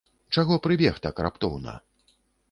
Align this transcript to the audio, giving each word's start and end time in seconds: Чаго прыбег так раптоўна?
Чаго 0.35 0.55
прыбег 0.63 0.95
так 1.03 1.21
раптоўна? 1.25 1.75